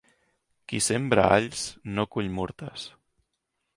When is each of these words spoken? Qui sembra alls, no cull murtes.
Qui 0.71 0.79
sembra 0.85 1.27
alls, 1.35 1.67
no 1.99 2.07
cull 2.17 2.33
murtes. 2.39 2.89